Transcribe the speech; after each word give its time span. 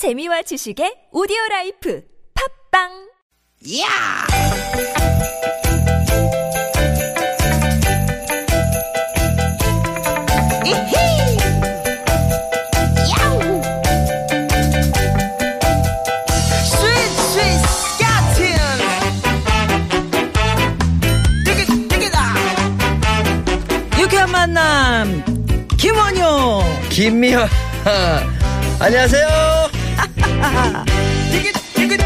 재미와 0.00 0.40
지식의 0.40 1.12
오디오 1.12 1.36
라이프 1.50 2.00
팝빵 2.72 2.88
야! 3.80 3.84
이히! 10.64 11.36
야우! 13.12 13.60
스윗 16.64 16.88
스윗 17.20 17.44
스카틴! 17.68 18.40
디귿 21.44 21.60
디귿아! 21.90 22.16
유쾌한 24.00 24.30
만남 24.30 25.22
김원효 25.76 26.62
김미화 26.88 27.46
안녕하세요. 28.80 29.79
디귿 30.40 32.00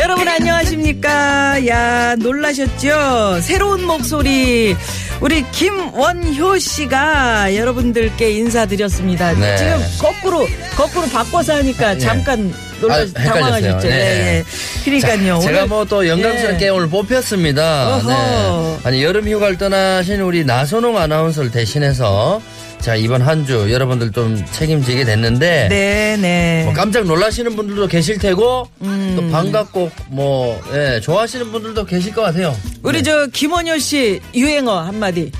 여러분 0.00 0.26
안녕하십니까 0.26 1.66
야 1.66 2.16
놀라셨죠 2.16 3.40
새로운 3.42 3.84
목소리 3.84 4.74
우리 5.20 5.44
김원효 5.50 6.58
씨가 6.58 7.54
여러분들께 7.54 8.30
인사드렸습니다 8.30 9.34
네. 9.34 9.56
지금 9.58 9.78
거꾸로 10.00 10.46
거꾸로 10.76 11.06
바꿔서 11.08 11.56
하니까 11.56 11.98
잠깐 11.98 12.52
놀라 12.80 12.94
아. 12.94 13.06
당황하셨죠 13.12 13.86
네. 13.86 13.94
예, 13.94 14.38
예. 14.38 14.44
그러니까요 14.84 15.40
제가 15.40 15.58
오늘 15.58 15.66
뭐또 15.68 16.08
영광스럽게 16.08 16.64
예. 16.64 16.68
오늘 16.70 16.88
뽑혔습니다. 16.88 17.96
어허. 17.96 18.08
네. 18.08 18.78
아니 18.84 19.04
여름 19.04 19.28
휴가를 19.28 19.58
떠나신 19.58 20.20
우리 20.22 20.44
나선홍 20.44 20.96
아나운서를 20.96 21.50
대신해서 21.50 22.40
자 22.80 22.94
이번 22.96 23.20
한 23.20 23.44
주 23.44 23.70
여러분들 23.72 24.10
좀 24.12 24.42
책임지게 24.52 25.04
됐는데 25.04 25.68
네네 25.68 26.62
뭐 26.64 26.72
깜짝 26.74 27.04
놀라시는 27.04 27.56
분들도 27.56 27.86
계실 27.88 28.18
테고 28.18 28.68
음. 28.82 29.14
또 29.16 29.30
반갑고 29.30 29.90
뭐 30.08 30.60
예, 30.74 31.00
좋아하시는 31.00 31.50
분들도 31.52 31.84
계실 31.86 32.12
것 32.14 32.22
같아요. 32.22 32.54
우리 32.82 33.02
저 33.02 33.26
김원효 33.26 33.78
씨 33.78 34.20
유행어 34.34 34.80
한마디 34.80 35.30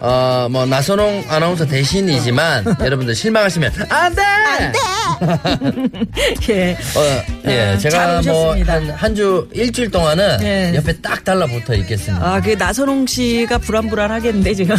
어, 0.00 0.46
뭐 0.50 0.66
나선홍 0.66 1.24
아나운서 1.28 1.64
대신이지만 1.66 2.64
여러분들 2.80 3.14
실망하시면 3.14 3.72
안돼. 3.88 4.22
예. 6.50 6.72
어, 6.74 7.22
예, 7.48 7.60
아, 7.74 7.78
제가 7.78 8.20
잘 8.22 8.32
뭐. 8.32 8.54
한 8.54 8.90
한 8.90 9.14
주 9.16 9.48
일주일 9.54 9.90
동안은 9.90 10.38
예. 10.42 10.72
옆에 10.74 10.92
딱 11.00 11.24
달라붙어 11.24 11.74
있겠습니다. 11.76 12.22
아, 12.34 12.40
그 12.40 12.50
나선홍 12.50 13.06
씨가 13.06 13.56
불안불안하겠는데 13.58 14.52
지금 14.54 14.76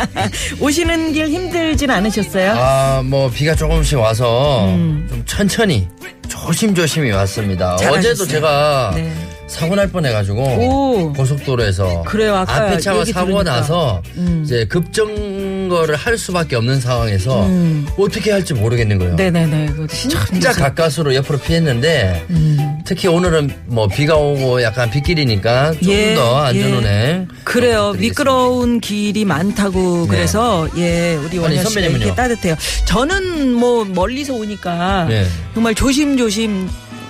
오시는 0.60 1.12
길 1.14 1.28
힘들진 1.28 1.90
않으셨어요? 1.90 2.52
아, 2.58 3.02
뭐 3.04 3.30
비가 3.30 3.54
조금씩 3.54 3.98
와서 3.98 4.66
좀 4.66 5.22
천천히 5.26 5.88
조심조심히 6.28 7.10
왔습니다. 7.12 7.72
음. 7.72 7.78
잘하셨어요. 7.78 7.98
어제도 8.12 8.26
제가 8.26 8.92
네. 8.94 9.12
사고 9.50 9.74
날 9.74 9.88
뻔해가지고 9.88 10.42
오. 10.42 11.12
고속도로에서 11.12 12.04
그래요, 12.06 12.36
아까 12.36 12.54
앞에 12.54 12.78
차가 12.78 13.00
얘기 13.00 13.12
사고가 13.12 13.42
들으니까. 13.42 13.56
나서 13.60 14.00
음. 14.16 14.42
이제 14.44 14.64
급정거를 14.66 15.96
할 15.96 16.16
수밖에 16.16 16.54
없는 16.54 16.80
상황에서 16.80 17.46
음. 17.46 17.84
어떻게 17.98 18.30
할지 18.30 18.54
모르겠는 18.54 18.98
거예요. 19.00 19.16
네네네. 19.16 19.66
그거 19.74 19.86
진짜 19.88 20.24
진짜 20.26 20.52
가까스로 20.52 21.14
옆으로 21.16 21.38
피했는데 21.40 22.24
음. 22.30 22.78
특히 22.84 23.08
오늘은 23.08 23.50
뭐 23.66 23.88
비가 23.88 24.14
오고 24.16 24.62
약간 24.62 24.88
빗길이니까 24.88 25.72
좀 25.82 25.92
예, 25.92 26.14
더 26.14 26.38
안전운행 26.42 27.28
그래요. 27.42 27.90
부탁드리겠습니다. 27.92 28.00
미끄러운 28.00 28.80
길이 28.80 29.24
많다고 29.24 30.02
네. 30.02 30.16
그래서 30.16 30.68
예 30.76 31.16
우리 31.16 31.38
원효 31.38 31.56
씨가 31.56 31.64
선배님은요? 31.70 32.04
이렇게 32.04 32.14
따뜻해요. 32.14 32.54
저는 32.86 33.52
뭐 33.54 33.84
멀리서 33.84 34.32
오니까 34.34 35.06
네. 35.08 35.26
정말 35.54 35.74
조심조심 35.74 36.68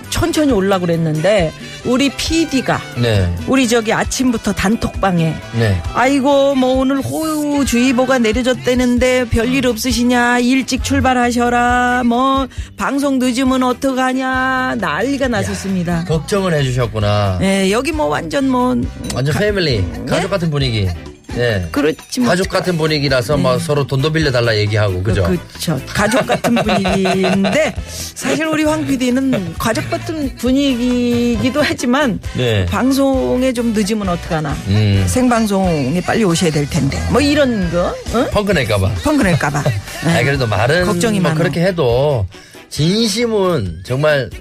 천천히 0.08 0.52
올라 0.52 0.78
그랬는데 0.78 1.52
우리 1.84 2.10
PD가 2.10 2.80
네, 3.00 3.34
우리 3.46 3.66
저기 3.68 3.92
아침부터 3.92 4.52
단톡방에 4.52 5.34
네. 5.58 5.82
아이고 5.94 6.54
뭐 6.54 6.74
오늘 6.78 7.00
호우주의보가 7.00 8.18
내려졌다는데 8.18 9.28
별일 9.30 9.66
없으시냐 9.66 10.38
일찍 10.40 10.84
출발하셔라 10.84 12.02
뭐 12.04 12.46
방송 12.76 13.18
늦으면 13.18 13.62
어떡하냐 13.62 14.76
난리가 14.78 15.28
났었습니다. 15.28 16.04
걱정을 16.04 16.54
해주셨구나. 16.54 17.38
예, 17.42 17.70
여기 17.70 17.92
뭐 17.92 18.06
완전 18.06 18.48
뭐 18.48 18.76
완전 19.14 19.34
패밀리 19.34 19.84
가족 20.06 20.30
같은 20.30 20.50
분위기. 20.50 20.88
네. 21.34 21.66
그렇지 21.70 22.20
뭐 22.20 22.28
가족 22.30 22.48
같은 22.48 22.76
분위기라서 22.76 23.36
뭐 23.36 23.58
서로 23.58 23.86
돈도 23.86 24.12
빌려달라 24.12 24.56
얘기하고 24.56 25.02
그죠? 25.02 25.22
그렇죠. 25.24 25.80
가족 25.86 26.26
같은 26.26 26.54
분위기인데 26.54 27.74
사실 27.86 28.46
우리 28.46 28.64
황 28.64 28.86
PD는 28.86 29.54
가족 29.58 29.88
같은 29.90 30.34
분위기이기도 30.36 31.62
하지만 31.62 32.18
네. 32.36 32.66
방송에 32.66 33.52
좀 33.52 33.72
늦으면 33.72 34.08
어떡하나. 34.08 34.52
음. 34.68 35.04
생방송에 35.06 36.00
빨리 36.02 36.24
오셔야 36.24 36.50
될 36.50 36.68
텐데. 36.68 36.98
뭐 37.10 37.20
이런 37.20 37.70
거, 37.70 37.94
어? 38.12 38.26
펑크 38.32 38.52
낼까봐. 38.52 38.94
펑크낼까봐. 39.04 39.58
아 39.60 40.22
그래도 40.22 40.46
말은 40.46 40.86
걱정이 40.86 41.20
뭐 41.20 41.30
많아. 41.30 41.38
그렇게 41.38 41.60
해도 41.62 42.26
진심은 42.70 43.82
정말 43.84 44.30
어, 44.32 44.36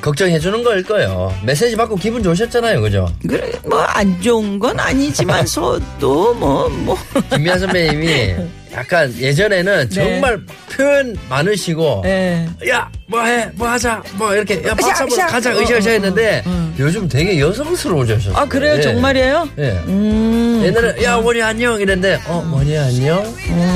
걱정해주는 0.00 0.62
거일 0.62 0.82
거예요. 0.82 1.32
메시지 1.44 1.76
받고 1.76 1.96
기분 1.96 2.22
좋으셨잖아요, 2.22 2.80
그죠? 2.80 3.08
그래, 3.26 3.52
뭐, 3.64 3.80
안 3.80 4.20
좋은 4.20 4.58
건 4.58 4.78
아니지만서도, 4.78 6.34
뭐, 6.38 6.68
뭐. 6.68 6.96
김미아 7.30 7.58
선배님이 7.58 8.34
약간 8.72 9.12
예전에는 9.18 9.88
정말 9.90 10.38
표현 10.70 11.16
많으시고 11.30 12.02
예. 12.04 12.46
야 12.68 12.90
뭐해 13.08 13.50
뭐 13.54 13.68
하자 13.68 14.02
뭐 14.14 14.34
이렇게 14.34 14.56
야 14.64 14.74
박수 14.74 14.88
으쌰, 14.90 15.22
한번. 15.22 15.26
가자 15.28 15.50
어, 15.54 15.60
으쌰으쌰 15.60 15.90
어, 15.90 15.92
했는데 15.92 16.42
어, 16.44 16.50
어. 16.50 16.74
요즘 16.78 17.08
되게 17.08 17.38
여성스러워졌어요. 17.40 18.36
아, 18.36 18.44
그래요? 18.44 18.76
예. 18.76 18.80
정말이에요? 18.82 19.48
예. 19.58 19.70
음. 19.86 20.62
옛날에 20.64 21.02
야 21.04 21.14
원희 21.16 21.40
안녕 21.40 21.80
이랬는데 21.80 22.20
어 22.26 22.44
원희 22.52 22.76
안녕 22.76 23.24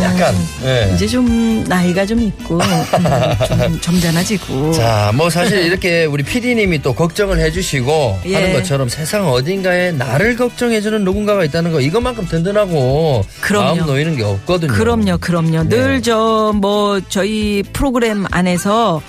약간 0.03 0.35
예. 0.65 0.93
이제 0.95 1.07
좀 1.07 1.65
나이가 1.65 2.05
좀 2.05 2.21
있고, 2.21 2.57
음, 2.57 3.61
좀 3.71 3.81
점잖아지고. 3.81 4.73
자, 4.75 5.13
뭐 5.15 5.31
사실 5.31 5.59
이렇게 5.65 6.05
우리 6.05 6.23
PD님이 6.23 6.83
또 6.83 6.95
걱정을 6.95 7.39
해주시고 7.39 8.21
예. 8.27 8.35
하는 8.35 8.53
것처럼 8.55 8.89
세상 8.89 9.29
어딘가에 9.29 9.93
나를 9.93 10.37
걱정해주는 10.37 11.05
누군가가 11.05 11.45
있다는 11.45 11.73
거 11.73 11.81
이것만큼 11.81 12.27
든든하고 12.27 13.25
그럼요. 13.41 13.77
마음 13.77 13.87
놓이는 13.87 14.17
게 14.17 14.25
없거든요. 14.25 14.73
그럼요, 14.73 15.19
그럼요. 15.19 15.69
네. 15.69 15.77
늘저 15.77 16.53
뭐 16.57 17.01
저희 17.09 17.63
프로그램 17.73 18.27
안에서 18.31 19.01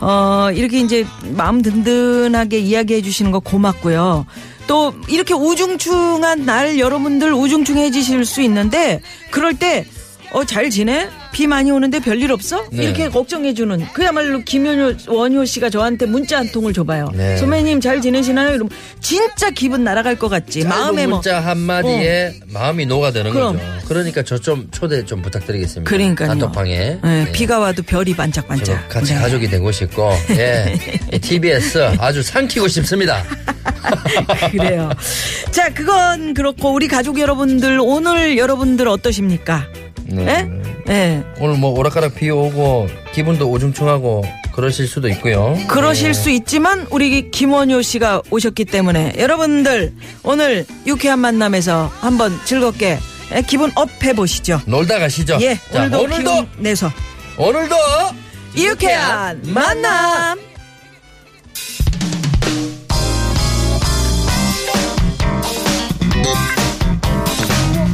어 0.00 0.48
이렇게 0.54 0.80
이제 0.80 1.06
마음 1.34 1.62
든든하게 1.62 2.58
이야기해 2.58 3.02
주시는 3.02 3.30
거 3.30 3.40
고맙고요. 3.40 4.26
또 4.66 4.92
이렇게 5.08 5.34
우중충한 5.34 6.44
날 6.44 6.78
여러분들 6.78 7.32
우중충해지실 7.32 8.24
수 8.24 8.42
있는데 8.42 9.00
그럴 9.30 9.54
때 9.54 9.86
어 10.32 10.44
잘 10.44 10.70
지내? 10.70 11.08
비 11.32 11.46
많이 11.46 11.70
오는데 11.70 12.00
별일 12.00 12.32
없어? 12.32 12.64
네. 12.72 12.84
이렇게 12.84 13.08
걱정해주는 13.08 13.86
그야말로 13.92 14.40
김현효 14.40 14.94
원효 15.14 15.44
씨가 15.44 15.70
저한테 15.70 16.06
문자 16.06 16.38
한 16.38 16.50
통을 16.52 16.72
줘봐요. 16.72 17.10
네. 17.14 17.36
선배님 17.36 17.80
잘 17.80 18.00
지내시나요? 18.00 18.48
이러면 18.50 18.68
진짜 19.00 19.50
기분 19.50 19.84
날아갈 19.84 20.16
것 20.16 20.28
같지. 20.28 20.64
마음에 20.64 21.06
뭐 21.06 21.16
문자 21.18 21.40
한마디에 21.40 22.34
마음이 22.48 22.86
녹아드는 22.86 23.30
그럼. 23.32 23.56
거죠. 23.58 23.66
그러니까 23.88 24.22
저 24.22 24.38
좀 24.38 24.68
초대 24.70 25.04
좀 25.04 25.20
부탁드리겠습니다. 25.20 25.88
그러니까요. 25.90 26.28
단톡방에. 26.28 26.78
네, 26.78 26.98
네. 27.02 27.32
비가 27.32 27.58
와도 27.58 27.82
별이 27.82 28.14
반짝반짝. 28.14 28.88
같이 28.88 29.12
네. 29.12 29.20
가족이 29.20 29.48
되고 29.50 29.70
싶고, 29.72 30.10
예. 30.30 30.78
이 31.12 31.18
TBS 31.18 31.96
아주 31.98 32.22
삼키고 32.22 32.68
싶습니다. 32.68 33.22
그래요. 34.52 34.90
자, 35.50 35.72
그건 35.74 36.32
그렇고 36.34 36.72
우리 36.72 36.88
가족 36.88 37.18
여러분들 37.18 37.78
오늘 37.82 38.38
여러분들 38.38 38.88
어떠십니까? 38.88 39.66
네. 40.08 40.48
예? 40.88 40.92
예. 40.92 41.24
오늘 41.40 41.56
뭐 41.58 41.70
오락가락 41.78 42.14
비 42.14 42.30
오고 42.30 42.88
기분도 43.12 43.50
우중충하고 43.50 44.24
그러실 44.52 44.88
수도 44.88 45.08
있고요. 45.08 45.56
그러실 45.68 46.08
네. 46.08 46.12
수 46.14 46.30
있지만 46.30 46.86
우리 46.90 47.30
김원효 47.30 47.82
씨가 47.82 48.22
오셨기 48.30 48.64
때문에 48.64 49.14
여러분들 49.18 49.92
오늘 50.24 50.66
유쾌한 50.86 51.20
만남에서 51.20 51.92
한번 52.00 52.38
즐겁게 52.44 52.98
예, 53.34 53.42
기분 53.42 53.70
up 53.76 53.88
해보시죠. 54.02 54.62
놀다 54.66 54.98
가시죠. 54.98 55.38
예, 55.42 55.58
자, 55.70 55.84
오늘도, 55.84 56.02
오늘도 56.02 56.46
내서 56.58 56.90
오늘도 57.36 57.76
유쾌한 58.56 59.42
만남. 59.46 60.38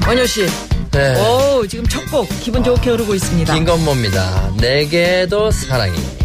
원효 0.07 0.27
씨, 0.27 0.47
네. 0.95 1.15
오 1.21 1.67
지금 1.67 1.85
첫 1.87 2.05
곡 2.11 2.29
기분 2.41 2.63
좋게 2.63 2.91
흐르고 2.91 3.15
있습니다. 3.17 3.53
김건모입니다. 3.53 4.53
내게도 4.61 5.51
사랑이. 5.51 6.24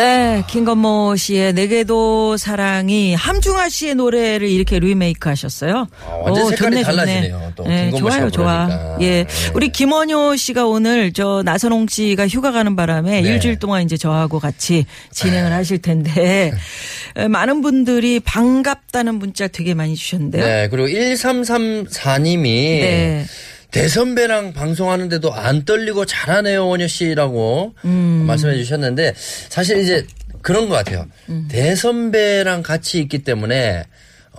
네, 0.00 0.42
김건모 0.46 1.16
씨의 1.16 1.52
내게도 1.52 2.38
사랑이 2.38 3.14
함중아 3.14 3.68
씨의 3.68 3.96
노래를 3.96 4.48
이렇게 4.48 4.78
리메이크 4.78 5.28
하셨어요. 5.28 5.88
아, 6.06 6.14
완전 6.24 6.48
색깔이 6.48 6.82
달라지네요. 6.82 7.52
또 7.54 7.64
네, 7.64 7.90
좋아요, 7.90 8.30
좋아. 8.30 8.64
부르니까. 8.64 8.96
예, 9.02 9.24
네. 9.24 9.26
우리 9.54 9.68
김원효 9.68 10.36
씨가 10.36 10.66
오늘 10.66 11.12
저 11.12 11.42
나선홍 11.44 11.88
씨가 11.88 12.28
휴가 12.28 12.50
가는 12.50 12.76
바람에 12.76 13.20
네. 13.20 13.28
일주일 13.28 13.58
동안 13.58 13.82
이제 13.82 13.98
저하고 13.98 14.38
같이 14.38 14.86
진행을 15.12 15.52
하실 15.52 15.82
텐데 15.82 16.50
에, 17.16 17.28
많은 17.28 17.60
분들이 17.60 18.20
반갑다는 18.20 19.16
문자 19.16 19.48
되게 19.48 19.74
많이 19.74 19.96
주셨는데요. 19.96 20.46
네, 20.46 20.68
그리고 20.70 20.88
1334님이 20.88 22.42
네. 22.42 23.26
대선배랑 23.70 24.52
방송하는데도 24.52 25.32
안 25.32 25.64
떨리고 25.64 26.04
잘하네요, 26.04 26.66
원효 26.68 26.86
씨라고 26.86 27.74
음. 27.84 28.24
말씀해 28.26 28.56
주셨는데 28.56 29.14
사실 29.48 29.78
이제 29.78 30.06
그런 30.42 30.68
것 30.68 30.74
같아요. 30.74 31.06
음. 31.28 31.48
대선배랑 31.50 32.62
같이 32.62 32.98
있기 33.00 33.18
때문에 33.24 33.84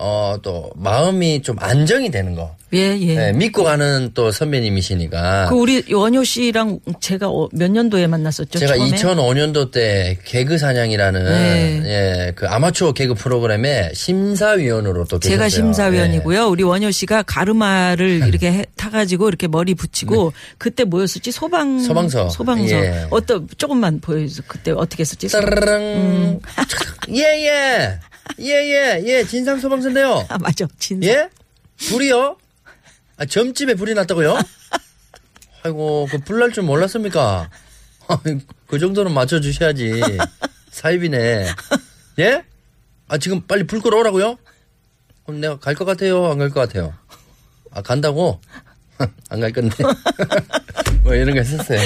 어, 0.04 0.36
또 0.42 0.68
마음이 0.74 1.42
좀 1.42 1.54
안정이 1.60 2.10
되는 2.10 2.34
거. 2.34 2.56
예, 2.74 2.98
예. 2.98 3.14
네, 3.14 3.32
믿고 3.32 3.62
가는 3.62 4.10
또 4.14 4.32
선배님이시니까. 4.32 5.46
그 5.48 5.54
우리 5.54 5.84
원효 5.92 6.24
씨랑 6.24 6.80
제가 7.00 7.28
어, 7.28 7.48
몇 7.52 7.70
년도에 7.70 8.08
만났었죠? 8.08 8.58
제가 8.58 8.76
처음에? 8.78 8.90
2005년도 8.96 9.70
때 9.70 10.18
개그 10.24 10.58
사냥이라는 10.58 11.24
네. 11.24 11.82
예, 11.84 12.32
그 12.34 12.48
아마추어 12.48 12.92
개그 12.92 13.14
프로그램의 13.14 13.92
심사위원으로 13.94 15.04
또 15.04 15.20
제가 15.20 15.44
계셨어요. 15.44 15.48
심사위원이고요. 15.66 16.48
우리 16.48 16.64
원효 16.64 16.90
씨가 16.90 17.22
가르마를 17.22 18.22
이렇게 18.26 18.50
해- 18.52 18.64
타가지고 18.76 19.28
이렇게 19.28 19.46
머리 19.46 19.74
붙이고 19.74 20.32
그때 20.58 20.82
뭐였었지? 20.84 21.30
소방 21.30 21.76
네. 21.76 21.82
소방서. 21.84 22.28
소방서. 22.30 22.74
예. 22.74 23.06
어떤 23.10 23.46
조금만 23.56 24.00
보여줘. 24.00 24.42
그때 24.48 24.72
어떻게 24.72 25.02
했었지? 25.02 25.28
따라랑 25.28 25.80
음. 25.82 26.40
예 27.10 27.98
예 28.38 28.52
예 28.52 29.00
예 29.00 29.04
예 29.06 29.24
진상 29.24 29.58
소방서인데요. 29.60 30.26
아 30.28 30.38
맞아. 30.38 30.66
진짜. 30.78 31.08
예 31.08 31.28
불이요? 31.88 32.36
아, 33.16 33.24
점집에 33.26 33.74
불이 33.74 33.94
났다고요? 33.94 34.38
아이고 35.64 36.08
그 36.10 36.18
불 36.18 36.38
날 36.40 36.52
줄 36.52 36.64
몰랐습니까? 36.64 37.48
그 38.66 38.78
정도는 38.78 39.12
맞춰 39.12 39.40
주셔야지 39.40 40.00
사입이네. 40.70 41.46
예? 42.18 42.42
아 43.08 43.18
지금 43.18 43.42
빨리 43.46 43.64
불 43.66 43.80
끌어오라고요? 43.80 44.38
그럼 45.26 45.40
내가 45.40 45.58
갈 45.58 45.74
것 45.74 45.84
같아요? 45.84 46.26
안 46.30 46.38
갈 46.38 46.50
것 46.50 46.60
같아요? 46.60 46.94
아 47.70 47.82
간다고? 47.82 48.40
안 49.30 49.40
갈 49.40 49.52
건데. 49.52 49.76
뭐 51.04 51.14
이런 51.14 51.34
거 51.34 51.40
했었어요. 51.40 51.80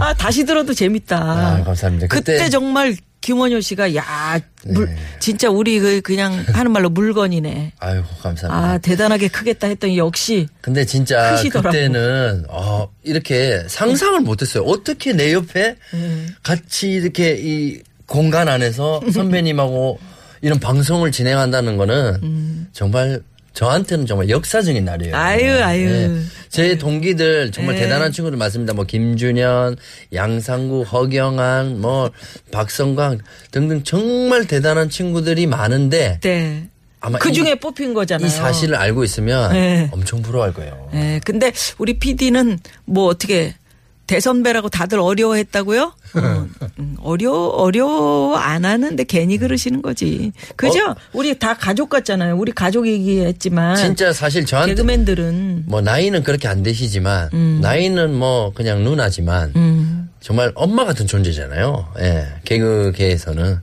아 0.00 0.12
다시 0.14 0.44
들어도 0.44 0.74
재밌다. 0.74 1.16
아, 1.18 1.64
감사합니다. 1.64 2.06
그때, 2.08 2.34
그때- 2.34 2.48
정말 2.50 2.96
김원효 3.28 3.60
씨가 3.60 3.94
야 3.94 4.40
물, 4.64 4.86
네. 4.86 4.96
진짜 5.20 5.50
우리 5.50 5.78
그 5.80 6.00
그냥 6.00 6.32
하는 6.54 6.72
말로 6.72 6.88
물건이네. 6.88 7.72
아이고 7.78 8.06
감사합니다. 8.22 8.54
아 8.72 8.78
대단하게 8.78 9.28
크겠다 9.28 9.66
했더니 9.66 9.98
역시 9.98 10.48
근데 10.62 10.86
진짜 10.86 11.32
크시더라고. 11.32 11.68
그때는 11.70 12.46
어, 12.48 12.88
이렇게 13.02 13.62
상상을 13.68 14.18
못했어요. 14.20 14.64
어떻게 14.64 15.12
내 15.12 15.34
옆에 15.34 15.76
음. 15.92 16.34
같이 16.42 16.90
이렇게 16.92 17.36
이 17.38 17.82
공간 18.06 18.48
안에서 18.48 19.02
선배님하고 19.12 19.98
이런 20.40 20.58
방송을 20.58 21.12
진행한다는 21.12 21.76
거는 21.76 22.68
정말 22.72 23.20
저한테는 23.62 24.06
정말 24.06 24.28
역사적인 24.28 24.84
날이에요. 24.84 25.14
음. 25.14 25.18
아유, 25.18 25.50
아유. 25.64 26.20
제 26.48 26.78
동기들 26.78 27.50
정말 27.50 27.74
네. 27.74 27.82
대단한 27.82 28.12
친구들 28.12 28.38
많습니다. 28.38 28.72
뭐 28.72 28.84
김준현, 28.84 29.76
양상구, 30.12 30.82
허경환, 30.82 31.80
뭐 31.80 32.12
박성광 32.52 33.18
등등 33.50 33.82
정말 33.82 34.46
대단한 34.46 34.88
친구들이 34.90 35.48
많은데 35.48 36.20
네. 36.22 36.68
아마 37.00 37.18
그 37.18 37.30
이- 37.30 37.32
중에 37.32 37.56
뽑힌 37.56 37.94
거잖아요. 37.94 38.28
이 38.28 38.30
사실을 38.30 38.76
알고 38.76 39.02
있으면 39.02 39.52
네. 39.52 39.88
엄청 39.90 40.22
부러워할 40.22 40.54
거예요. 40.54 40.90
예, 40.94 41.20
근데 41.24 41.52
우리 41.78 41.98
PD는 41.98 42.60
뭐 42.84 43.06
어떻게 43.06 43.54
대선배라고 44.08 44.68
다들 44.70 44.98
어려워했다고요? 44.98 45.82
어, 46.14 46.46
음, 46.78 46.96
어려 47.00 47.30
어려워 47.32 48.36
안 48.36 48.64
하는데 48.64 49.04
괜히 49.04 49.38
그러시는 49.38 49.82
거지. 49.82 50.32
그죠? 50.56 50.80
어? 50.90 50.94
우리 51.12 51.38
다 51.38 51.54
가족 51.54 51.90
같잖아요. 51.90 52.36
우리 52.36 52.50
가족 52.50 52.88
얘기했지만 52.88 53.76
진짜 53.76 54.12
사실 54.12 54.44
저한테 54.46 54.74
개그맨들은 54.74 55.64
뭐 55.66 55.80
나이는 55.82 56.22
그렇게 56.24 56.48
안 56.48 56.62
되시지만 56.62 57.28
나이는 57.60 58.14
뭐 58.14 58.52
그냥 58.54 58.82
누나지만 58.82 59.52
음, 59.54 60.08
정말 60.20 60.50
엄마 60.54 60.84
같은 60.84 61.06
존재잖아요. 61.06 61.92
예. 62.00 62.26
개그계에서는 62.44 63.60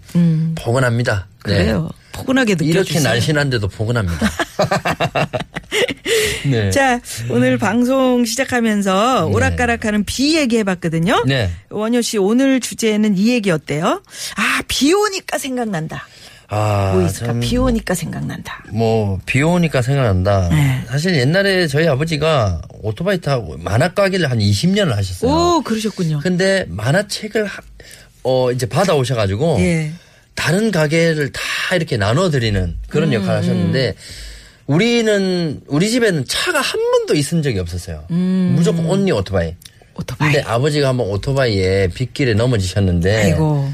포근합니다. 0.55 1.27
네. 1.45 1.51
음. 1.51 1.57
그래요. 1.57 1.89
포근하게 2.15 2.53
느껴주세요. 2.53 2.81
이렇게 2.81 2.99
날씬한데도 3.01 3.67
포근합니다. 3.67 4.29
네. 6.49 6.69
자, 6.71 6.99
오늘 7.29 7.57
방송 7.57 8.23
시작하면서 8.25 9.27
오락가락하는 9.27 10.05
비 10.05 10.37
얘기 10.37 10.57
해봤거든요. 10.59 11.23
네. 11.27 11.51
원효 11.69 12.01
씨 12.01 12.17
오늘 12.17 12.59
주제는 12.59 13.17
이 13.17 13.29
얘기 13.29 13.51
어때요? 13.51 14.01
아, 14.37 14.61
비 14.67 14.93
오니까 14.93 15.37
생각난다. 15.37 16.07
아, 16.47 16.91
뭐 16.93 17.03
있을까? 17.05 17.25
참, 17.33 17.39
비 17.39 17.57
오니까 17.57 17.95
생각난다. 17.95 18.63
뭐, 18.71 19.19
비 19.25 19.41
오니까 19.41 19.81
생각난다. 19.81 20.47
네. 20.49 20.83
사실 20.87 21.15
옛날에 21.17 21.67
저희 21.67 21.87
아버지가 21.87 22.61
오토바이 22.83 23.19
타고 23.19 23.57
만화 23.57 23.93
가게를 23.93 24.29
한 24.29 24.37
20년을 24.39 24.91
하셨어요. 24.95 25.31
오, 25.31 25.61
그러셨군요. 25.63 26.19
근데 26.21 26.65
만화책을 26.69 27.45
하- 27.45 27.61
어 28.23 28.51
이제 28.51 28.65
받아 28.67 28.93
오셔가지고 28.95 29.57
예. 29.59 29.91
다른 30.35 30.71
가게를 30.71 31.31
다 31.31 31.41
이렇게 31.73 31.97
나눠드리는 31.97 32.75
그런 32.89 33.09
음, 33.09 33.13
역할을 33.13 33.37
하셨는데 33.39 33.95
우리는 34.67 35.61
우리 35.67 35.89
집에는 35.89 36.25
차가 36.27 36.59
한 36.61 36.79
번도 36.91 37.15
있은 37.15 37.41
적이 37.41 37.59
없었어요. 37.59 38.05
무조건 38.09 38.85
온리 38.85 39.11
오토바이. 39.11 39.49
음. 39.49 39.55
오토바이. 39.97 40.33
근데 40.33 40.47
아버지가 40.47 40.89
한번 40.89 41.07
오토바이에 41.07 41.87
빗길에 41.87 42.33
넘어지셨는데 42.33 43.23
아이고. 43.23 43.71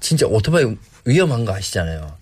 진짜 0.00 0.26
오토바이 0.26 0.64
위험한 1.04 1.44
거 1.44 1.54
아시잖아요. 1.54 2.12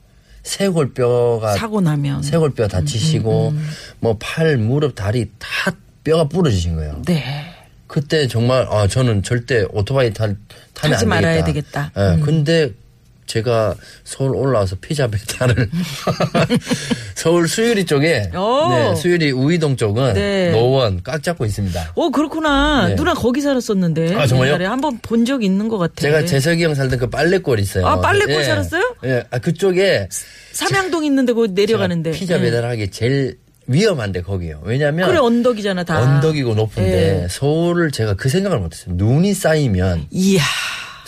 쇄골뼈가 0.42 1.56
사고 1.56 1.80
나면. 1.80 2.22
쇄골뼈 2.22 2.68
다치시고 2.68 3.54
뭐팔 4.00 4.58
무릎 4.58 4.94
다리 4.94 5.26
다 5.38 5.72
뼈가 6.04 6.24
부러지신 6.28 6.76
거예요. 6.76 7.02
네. 7.06 7.54
그때 7.86 8.26
정말 8.28 8.66
아 8.70 8.86
저는 8.86 9.22
절대 9.22 9.64
오토바이 9.70 10.12
탈, 10.12 10.36
타면 10.74 10.94
타지 10.96 11.04
안 11.04 11.08
말아야 11.08 11.44
되겠다. 11.44 11.90
되겠다. 11.94 12.00
음. 12.14 12.18
예, 12.20 12.24
근데 12.24 12.70
제가 13.28 13.74
서울 14.04 14.34
올라와서 14.34 14.76
피자 14.80 15.06
배달을 15.06 15.70
서울 17.14 17.46
수유리 17.46 17.84
쪽에 17.84 18.30
오. 18.34 18.68
네, 18.70 18.94
수유리 18.96 19.30
우이동 19.32 19.76
쪽은 19.76 20.14
네. 20.14 20.50
노원 20.50 21.02
꽉 21.04 21.22
잡고 21.22 21.44
있습니다. 21.44 21.92
오, 21.94 22.10
그렇구나. 22.10 22.88
네. 22.88 22.94
누나 22.96 23.14
거기 23.14 23.40
살았었는데. 23.40 24.14
아, 24.16 24.26
정말요? 24.26 24.48
옛날에 24.54 24.64
한번 24.66 24.98
본 25.02 25.28
적 25.28 25.42
있는 25.44 25.68
것 25.68 25.76
같아. 25.76 25.94
제가 26.00 26.24
재석이 26.24 26.64
형 26.64 26.74
살던 26.74 26.98
그 26.98 27.10
빨래골 27.10 27.60
있어요. 27.60 27.86
아, 27.86 28.00
빨래골 28.00 28.34
예. 28.36 28.44
살았어요? 28.44 28.94
예, 29.04 29.24
아, 29.30 29.38
그쪽에 29.38 30.08
삼양동 30.52 31.04
있는데 31.04 31.34
그 31.34 31.48
내려가는데. 31.52 32.12
피자 32.12 32.36
예. 32.36 32.40
배달하기 32.40 32.90
제일 32.90 33.36
위험한데 33.66 34.22
거기요. 34.22 34.62
왜냐면 34.64 35.08
그래, 35.08 35.18
언덕이잖아, 35.18 35.84
다. 35.84 36.00
언덕이고 36.00 36.54
높은데 36.54 37.24
예. 37.24 37.28
서울을 37.28 37.90
제가 37.90 38.14
그 38.14 38.30
생각을 38.30 38.58
못했어요. 38.60 38.94
눈이 38.96 39.34
쌓이면 39.34 40.06
이야. 40.12 40.40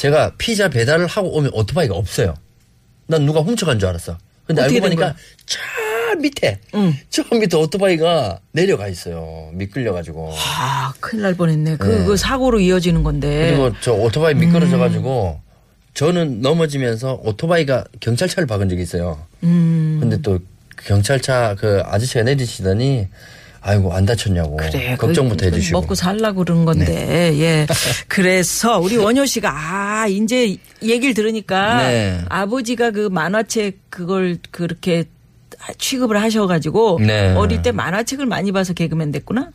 제가 0.00 0.32
피자 0.38 0.70
배달을 0.70 1.06
하고 1.06 1.28
오면 1.36 1.50
오토바이가 1.52 1.94
없어요. 1.94 2.34
난 3.06 3.26
누가 3.26 3.40
훔쳐간 3.40 3.78
줄 3.78 3.90
알았어. 3.90 4.16
근데 4.46 4.62
알고 4.62 4.72
된 4.72 4.82
보니까? 4.82 5.14
저 5.44 5.58
밑에, 6.18 6.58
응. 6.74 6.94
저 7.10 7.22
밑에 7.30 7.54
오토바이가 7.54 8.40
내려가 8.52 8.88
있어요. 8.88 9.50
미끌려가지고. 9.52 10.32
아, 10.34 10.94
큰일 11.00 11.24
날 11.24 11.34
뻔했네. 11.34 11.76
그, 11.76 11.86
네. 11.86 12.04
그 12.06 12.16
사고로 12.16 12.60
이어지는 12.60 13.02
건데. 13.02 13.50
그리고 13.50 13.76
저 13.82 13.92
오토바이 13.92 14.34
미끄러져가지고 14.34 15.38
저는 15.92 16.40
넘어지면서 16.40 17.20
오토바이가 17.22 17.84
경찰차를 18.00 18.46
박은 18.46 18.70
적이 18.70 18.82
있어요. 18.82 19.26
음. 19.42 19.98
근데 20.00 20.16
또그 20.22 20.42
경찰차 20.86 21.56
그 21.58 21.82
아저씨가 21.84 22.22
내리시더니 22.22 23.06
아이고 23.62 23.92
안 23.92 24.06
다쳤냐고 24.06 24.56
그래. 24.56 24.96
걱정부터 24.96 25.44
그 25.44 25.46
해주시고. 25.46 25.78
네. 25.78 25.80
먹고 25.80 25.94
살라고 25.94 26.44
그런 26.44 26.64
건데. 26.64 27.38
예. 27.38 27.66
그래서 28.08 28.78
우리 28.78 28.96
원효 28.96 29.26
씨가 29.26 29.50
아, 29.50 29.89
이제 30.06 30.56
얘기를 30.82 31.14
들으니까 31.14 31.88
네. 31.88 32.24
아버지가 32.28 32.90
그 32.90 33.08
만화책 33.08 33.78
그걸 33.90 34.38
그렇게 34.50 35.04
취급을 35.78 36.20
하셔가지고 36.20 37.00
네. 37.00 37.34
어릴 37.34 37.62
때 37.62 37.72
만화책을 37.72 38.26
많이 38.26 38.52
봐서 38.52 38.72
개그맨 38.72 39.12
됐구나. 39.12 39.50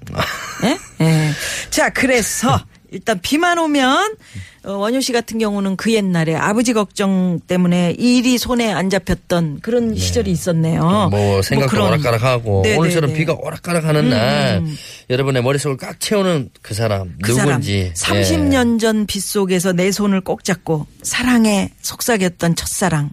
예? 0.64 1.06
예. 1.06 1.32
자, 1.70 1.90
그래서 1.90 2.60
일단 2.92 3.20
비만 3.22 3.58
오면 3.58 4.16
어, 4.55 4.55
원효 4.66 5.00
씨 5.02 5.12
같은 5.12 5.38
경우는 5.38 5.76
그 5.76 5.94
옛날에 5.94 6.36
아버지 6.36 6.74
걱정 6.74 7.40
때문에 7.48 7.96
일이 8.00 8.38
손에 8.38 8.72
안 8.72 8.90
잡혔던 8.90 9.60
그런 9.62 9.96
시절이 9.96 10.32
있었네요. 10.32 11.10
뭐 11.12 11.42
생각도 11.42 11.72
그런- 11.72 11.88
오락가락하고 11.90 12.62
네, 12.64 12.76
오늘처럼 12.76 13.10
네, 13.10 13.14
네. 13.14 13.20
비가 13.20 13.34
오락가락하는 13.40 14.10
날 14.10 14.64
여러분의 15.10 15.44
머릿속을 15.44 15.78
꽉 15.78 16.00
채우는 16.00 16.50
그 16.62 16.74
사람 16.74 17.14
그 17.22 17.32
누군지 17.32 17.92
사람 17.94 18.18
예. 18.18 18.24
30년 18.24 18.80
전 18.80 19.06
빗속에서 19.06 19.74
내 19.74 19.92
손을 19.92 20.22
꼭 20.22 20.44
잡고 20.44 20.88
사랑에 21.04 21.70
속삭였던 21.82 22.56
첫사랑. 22.56 23.12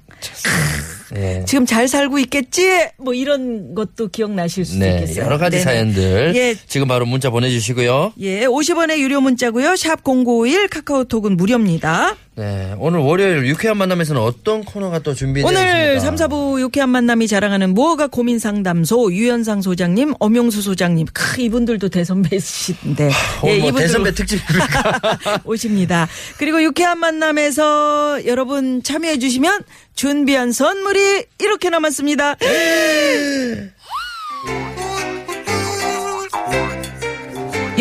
예. 1.16 1.44
지금 1.46 1.66
잘 1.66 1.88
살고 1.88 2.18
있겠지? 2.20 2.88
뭐 2.98 3.14
이런 3.14 3.74
것도 3.74 4.08
기억나실 4.08 4.64
수도 4.64 4.80
네, 4.80 4.94
있겠어요. 5.00 5.24
여러 5.24 5.38
가지 5.38 5.56
네네. 5.58 5.64
사연들 5.64 6.32
예, 6.36 6.54
지금 6.66 6.88
바로 6.88 7.04
문자 7.06 7.30
보내주시고요. 7.30 8.14
예, 8.20 8.46
50원의 8.46 8.98
유료 8.98 9.20
문자고요. 9.20 9.76
샵 9.76 10.02
0951 10.04 10.68
카카오톡은 10.68 11.36
무료입니다. 11.36 12.16
네, 12.34 12.74
오늘 12.78 13.00
월요일 13.00 13.46
유쾌한 13.46 13.76
만남에서는 13.76 14.18
어떤 14.18 14.64
코너가 14.64 15.00
또 15.00 15.12
준비되어 15.12 15.46
오늘 15.46 15.96
있습니까? 15.96 16.16
3, 16.16 16.28
4부 16.30 16.60
유쾌한 16.60 16.88
만남이 16.88 17.28
자랑하는 17.28 17.74
무허가 17.74 18.06
고민 18.06 18.38
상담소 18.38 19.12
유현상 19.12 19.60
소장님, 19.60 20.14
엄용수 20.18 20.62
소장님. 20.62 21.08
크, 21.12 21.42
이분들도 21.42 21.90
대선배이신데. 21.90 23.10
오늘 23.42 23.58
뭐 23.58 23.68
이분들 23.68 23.82
대선배 23.82 24.14
특집입니까? 24.14 25.18
오십니다. 25.44 26.08
그리고 26.38 26.62
유쾌한 26.62 26.98
만남에서 27.00 28.24
여러분 28.24 28.82
참여해 28.82 29.18
주시면 29.18 29.60
준비한 29.94 30.52
선물이 30.52 31.26
이렇게 31.38 31.68
남았습니다. 31.68 32.36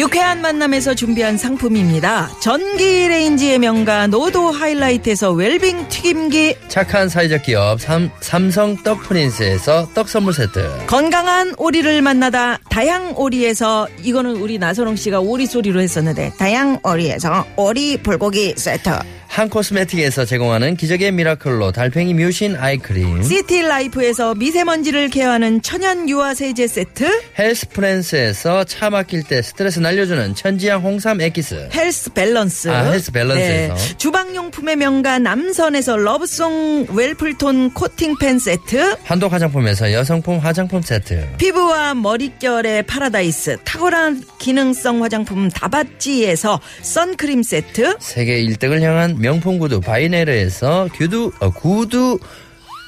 유쾌한 0.01 0.41
만남에서 0.41 0.95
준비한 0.95 1.37
상품입니다. 1.37 2.31
전기 2.41 3.07
레인지의 3.07 3.59
명가 3.59 4.07
노도 4.07 4.49
하이라이트에서 4.49 5.31
웰빙 5.31 5.89
튀김기 5.89 6.55
착한 6.69 7.07
사회적 7.07 7.43
기업 7.43 7.79
삼, 7.79 8.09
삼성 8.19 8.75
떡 8.77 9.03
프린스에서 9.03 9.89
떡 9.93 10.09
선물 10.09 10.33
세트. 10.33 10.87
건강한 10.87 11.53
오리를 11.55 12.01
만나다 12.01 12.57
다향 12.71 13.13
오리에서 13.15 13.87
이거는 14.01 14.37
우리 14.37 14.57
나선홍 14.57 14.95
씨가 14.95 15.19
오리 15.19 15.45
소리로 15.45 15.79
했었는데 15.79 16.31
다향 16.35 16.79
오리에서 16.83 17.45
오리 17.55 17.97
불고기 17.97 18.55
세트 18.57 18.89
한 19.31 19.47
코스메틱에서 19.47 20.25
제공하는 20.25 20.75
기적의 20.75 21.13
miracle로 21.13 21.71
달팽이 21.71 22.13
뮤신 22.13 22.57
eye 22.57 22.79
cream. 22.79 23.23
시티 23.23 23.61
라이프에서 23.61 24.35
미세먼지를 24.35 25.07
care하는 25.09 25.61
천연 25.61 26.09
유화 26.09 26.33
세제 26.33 26.67
세트 26.67 27.05
헬스 27.39 27.69
프랜스에서 27.69 28.65
차 28.65 28.89
막힐 28.89 29.23
때 29.23 29.41
스트레스 29.41 29.79
날려주는 29.79 30.35
천지양 30.35 30.81
홍삼 30.81 31.21
엑기스. 31.21 31.69
헬스 31.73 32.09
밸런스 32.11 32.67
네. 32.67 32.73
아, 32.73 32.91
헬스 32.91 33.13
밸런스에서. 33.13 33.75
주방용품의 33.97 34.75
명가 34.75 35.17
남선에서 35.19 35.95
러브송 35.95 36.87
웰플톤 36.89 37.73
코팅 37.73 38.17
팬 38.19 38.37
세트 38.37 38.97
한독 39.05 39.31
화장품에서 39.31 39.93
여성품 39.93 40.39
화장품 40.39 40.81
세트. 40.81 41.37
피부와 41.37 41.93
머릿결의 41.93 42.83
파라다이스 42.83 43.59
탁월한 43.63 44.23
기능성 44.39 45.01
화장품 45.01 45.47
다바찌에서 45.47 46.59
선크림 46.81 47.43
세트 47.43 47.95
세계 47.99 48.43
1등을 48.43 48.81
향한 48.81 49.20
명품 49.21 49.59
구두 49.59 49.79
바이네르에서 49.79 50.89
구두, 50.93 51.31
어, 51.39 51.49
구두 51.51 52.19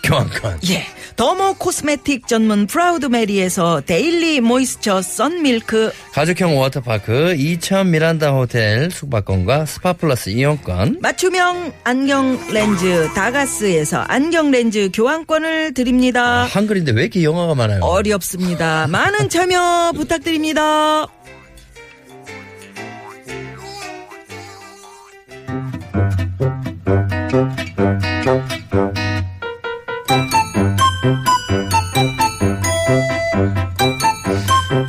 교환권. 0.03 0.59
예. 0.69 0.85
더모 1.15 1.53
코스메틱 1.53 2.27
전문 2.27 2.67
프라우드 2.67 3.05
메리에서 3.05 3.81
daily 3.85 4.41
moisture 4.41 5.01
sun 5.01 5.40
milk 5.40 5.91
가족형 6.11 6.57
워터파크 6.57 7.35
이천 7.35 7.91
미란다 7.91 8.31
호텔 8.31 8.89
숙박권과 8.91 9.65
스파 9.65 9.93
플러스 9.93 10.29
이용권. 10.31 10.97
맞춤형 11.01 11.71
안경 11.83 12.39
렌즈 12.51 13.07
다가스에서 13.13 13.99
안경 13.99 14.51
렌즈 14.51 14.89
교환권을 14.93 15.73
드립니다. 15.75 16.45
한글인데 16.45 16.91
왜 16.93 17.03
이렇게 17.03 17.23
영어가 17.23 17.55
많아요? 17.55 17.81
어렵습니다. 17.83 18.87
많은 18.87 19.29
참여 19.29 19.93
부탁드립니다. 19.95 21.07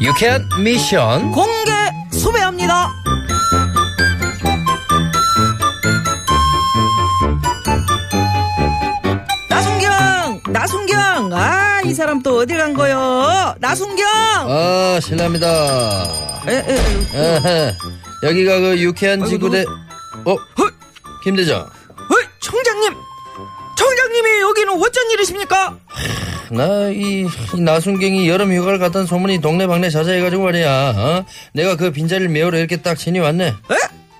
유쾌한 0.00 0.44
미션. 0.62 1.32
공개 1.32 1.72
수배합니다. 2.12 2.92
나순경, 9.48 10.42
나순경, 10.52 11.32
아, 11.32 11.80
이 11.86 11.94
사람 11.94 12.22
또 12.22 12.40
어디 12.40 12.54
간 12.54 12.74
거요? 12.74 13.54
나순경! 13.58 14.06
아, 14.06 14.98
실례합니다. 15.00 15.46
에, 16.48 16.52
에, 16.52 16.58
에, 16.58 17.36
에헤. 17.36 17.72
여기가 18.22 18.60
그 18.60 18.78
유쾌한 18.80 19.22
아이고, 19.22 19.30
지구대, 19.30 19.64
어? 20.26 20.36
김대장. 21.22 21.66
이 24.74 24.76
여기는 24.76 24.82
어쩐 24.82 25.10
일이십니까? 25.12 25.78
나, 26.50 26.88
이, 26.90 27.26
이 27.54 27.60
나순경이 27.60 28.28
여름 28.28 28.52
휴가를 28.52 28.78
갔다는 28.78 29.06
소문이 29.06 29.40
동네방네 29.40 29.90
자자해가지고 29.90 30.42
말이야. 30.44 30.94
어? 30.96 31.24
내가 31.52 31.76
그 31.76 31.90
빈자리를 31.90 32.30
메우러 32.30 32.58
이렇게 32.58 32.76
딱 32.76 32.96
진이 32.98 33.18
왔네. 33.20 33.46
에? 33.46 33.54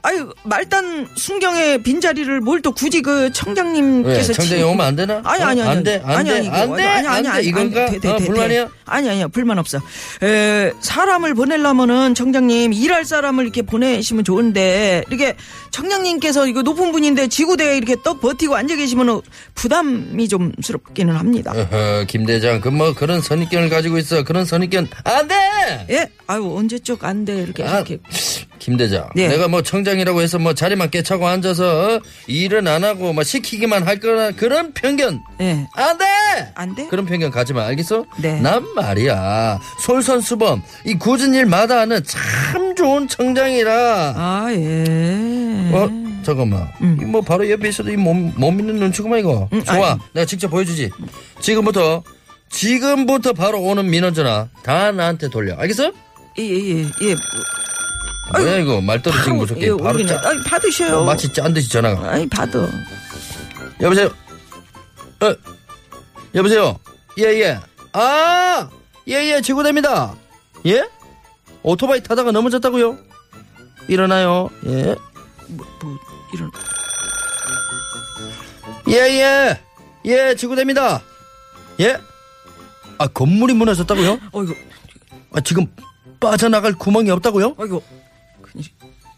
아유, 0.07 0.31
말단 0.45 1.09
순경의 1.17 1.83
빈자리를 1.83 2.41
뭘 2.41 2.61
또 2.61 2.73
굳이 2.73 3.01
그 3.03 3.23
왜? 3.23 3.31
청장님께서. 3.33 4.33
청장이 4.35 4.61
치- 4.61 4.63
오면 4.65 4.81
안 4.87 4.97
되나? 4.97 5.21
아니, 5.25 5.43
어? 5.43 5.47
아니, 5.47 5.61
아니. 5.63 5.71
안 5.71 5.83
돼? 5.83 6.03
안 6.05 6.25
돼? 6.25 6.33
안 6.51 6.77
돼? 6.77 6.85
아니, 7.09 7.29
아니? 7.29 7.47
이건가? 7.47 7.87
돼, 7.91 7.99
돼, 7.99 8.17
불만이야? 8.17 8.65
돼. 8.67 8.71
아니, 8.87 9.09
아니요. 9.11 9.29
불만 9.29 9.59
없어. 9.59 9.79
에, 10.23 10.73
사람을 10.81 11.35
보내려면은 11.35 12.15
청장님, 12.15 12.73
일할 12.75 13.05
사람을 13.05 13.45
이렇게 13.45 13.63
보내시면 13.63 14.25
좋은데, 14.25 15.05
이렇게 15.09 15.37
청장님께서 15.71 16.47
이거 16.47 16.63
높은 16.63 16.93
분인데 16.93 17.29
지구대에 17.29 17.77
이렇게 17.77 17.97
떡 18.03 18.21
버티고 18.21 18.55
앉아 18.57 18.77
계시면 18.77 19.21
부담이 19.55 20.29
좀 20.29 20.53
스럽기는 20.63 21.15
합니다. 21.17 21.53
어허, 21.55 22.05
김 22.09 22.27
대장, 22.27 22.61
그 22.61 22.69
뭐 22.75 22.93
그런 22.95 23.21
선입견을 23.21 23.69
가지고 23.69 23.99
있어. 23.99 24.25
그런 24.25 24.45
선입견 24.45 24.89
안 25.05 25.29
돼! 25.29 25.35
예? 25.91 26.11
아유, 26.27 26.53
언제적 26.57 27.05
안 27.05 27.25
돼. 27.25 27.37
이렇게, 27.43 27.63
아, 27.63 27.77
이렇게. 27.77 27.99
김 28.59 28.77
대장, 28.77 29.09
네. 29.15 29.29
내가 29.29 29.49
뭐 29.49 29.63
청장이라고 29.63 30.23
해서 30.23 30.39
뭐 30.39 30.55
자리만 30.55 30.91
깨차고 30.91 31.27
앉아서 31.27 31.97
어? 31.97 32.01
일은 32.27 32.67
안 32.67 32.83
하고 32.85 33.13
뭐 33.13 33.23
시키기만 33.23 33.87
할 33.87 34.01
거나 34.01 34.31
그런 34.31 34.73
편견 34.73 35.21
예. 35.41 35.67
안 35.75 35.99
돼! 35.99 36.05
안 36.55 36.75
돼? 36.75 36.87
그런 36.87 37.05
편견 37.05 37.31
가지 37.31 37.53
마, 37.53 37.67
알겠어? 37.67 38.07
네. 38.19 38.41
난 38.41 38.65
말이야. 38.75 39.61
솔선수범, 39.81 40.63
이 40.87 40.95
굳은 40.95 41.35
일 41.35 41.47
마다 41.47 41.81
하는 41.81 42.03
참 42.05 42.75
좋은 42.75 43.07
청장이라. 43.09 44.15
아, 44.17 44.47
예. 44.51 45.71
어, 45.73 45.89
잠깐만. 46.25 46.69
이뭐 46.81 47.21
바로 47.21 47.49
옆에 47.51 47.69
있어도 47.69 47.91
이 47.91 47.97
못, 47.97 48.15
못 48.15 48.51
믿는 48.51 48.77
눈치구만, 48.77 49.19
이거. 49.21 49.49
음, 49.53 49.63
좋아. 49.65 49.91
아니. 49.93 50.01
내가 50.15 50.25
직접 50.25 50.49
보여주지. 50.49 50.91
지금부터, 51.41 52.03
지금부터 52.51 53.33
바로 53.33 53.61
오는 53.61 53.89
민원 53.91 54.15
전화 54.15 54.49
다 54.63 54.93
나한테 54.93 55.29
돌려. 55.29 55.55
알겠어? 55.57 55.93
예, 56.39 56.43
예, 56.43 56.79
예. 56.79 56.83
예. 56.83 57.15
뭐야, 58.33 58.57
이거. 58.59 58.81
말떨어 58.81 59.17
지금 59.23 59.37
무섭게. 59.39 59.67
예, 59.67 59.77
바로 59.77 60.05
짜. 60.07 60.21
아니, 60.25 60.43
받으셔요. 60.43 60.99
어, 61.01 61.05
마치 61.05 61.33
짠 61.33 61.53
듯이 61.53 61.69
전화가. 61.69 62.11
아니, 62.11 62.29
받아. 62.29 62.67
여보세요? 63.81 64.07
어, 65.21 65.35
여보세요? 66.35 66.79
예, 67.19 67.25
예. 67.41 67.61
아! 67.93 68.69
예, 69.09 69.15
예, 69.35 69.41
지구대입니다. 69.41 70.15
예? 70.67 70.89
오토바이 71.63 72.03
타다가 72.03 72.33
넘어졌다고요? 72.33 72.99
일어나요. 73.89 74.49
예. 74.67 74.97
뭐, 75.49 75.67
이런. 76.33 76.51
예, 78.89 78.95
예. 79.21 79.61
예, 80.07 80.35
지구대입니다. 80.35 81.03
예? 81.81 81.99
아, 82.99 83.07
건물이 83.09 83.55
무너졌다고요? 83.55 84.19
어이구, 84.33 84.55
아, 85.35 85.41
지금 85.41 85.67
빠져나갈 86.21 86.73
구멍이 86.75 87.11
없다고요? 87.11 87.55
어이구. 87.59 87.83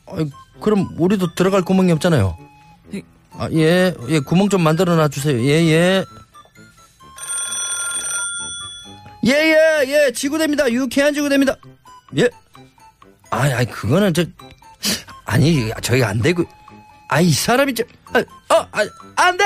아, 0.07 0.17
그럼 0.61 0.89
우리도 0.99 1.35
들어갈 1.35 1.63
구멍이 1.63 1.93
없잖아요. 1.93 2.37
이- 2.93 3.03
아, 3.33 3.49
예, 3.53 3.95
예, 4.09 4.21
구멍 4.21 4.49
좀 4.49 4.63
만들어 4.63 4.97
놔주세요. 4.97 5.39
예, 5.45 5.67
예. 5.67 6.05
예, 9.27 9.31
예, 9.33 9.85
예, 10.07 10.13
지구대입니다. 10.13 10.71
유쾌한 10.73 11.13
지구대입니다. 11.13 11.57
예. 12.19 12.29
아, 13.31 13.39
아니, 13.41 13.67
그거는 13.71 14.15
저, 14.15 14.25
아니, 15.25 15.71
저희가 15.83 16.09
안 16.09 16.21
되고, 16.23 16.45
아, 17.09 17.21
이 17.21 17.33
사람이 17.33 17.75
저, 17.75 17.83
아, 18.13 18.21
어, 18.55 18.69
아, 18.71 18.87
안 19.17 19.37
돼! 19.37 19.45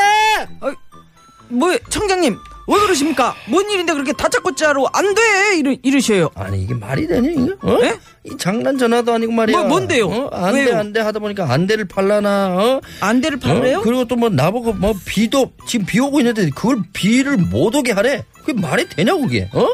뭐, 1.48 1.76
청장님, 1.88 2.36
왜 2.70 2.78
그러십니까? 2.80 3.34
뭔 3.48 3.68
일인데 3.70 3.92
그렇게 3.92 4.12
다짜고짜로 4.12 4.88
안 4.92 5.14
돼! 5.14 5.58
이러, 5.58 5.74
이러셔요. 5.82 6.30
아니 6.34 6.62
이게 6.62 6.74
말이 6.74 7.06
되냐 7.06 7.30
이거? 7.30 7.56
어? 7.62 7.78
예? 7.82 7.98
이 8.24 8.36
장난 8.38 8.78
전화도 8.78 9.12
아니고 9.12 9.32
말이야. 9.32 9.58
뭐, 9.58 9.68
뭔데요? 9.68 10.06
어? 10.06 10.28
안 10.32 10.54
돼 10.54 10.64
왜요? 10.66 10.78
안 10.78 10.92
돼 10.92 11.00
하다 11.00 11.18
보니까 11.18 11.50
안 11.52 11.66
돼를 11.66 11.86
팔라나. 11.86 12.54
어? 12.56 12.80
안대를 13.00 13.38
팔래요? 13.40 13.78
어? 13.78 13.82
그리고 13.82 14.04
또 14.04 14.16
뭐 14.16 14.28
나보고 14.28 14.74
뭐 14.74 14.94
비도 15.06 15.52
지금 15.66 15.86
비 15.86 15.98
오고 15.98 16.20
있는데 16.20 16.50
그걸 16.50 16.82
비를 16.92 17.36
못 17.38 17.74
오게 17.74 17.92
하래. 17.92 18.24
그게 18.34 18.52
말이 18.52 18.88
되냐 18.88 19.14
그게? 19.14 19.48
어? 19.52 19.66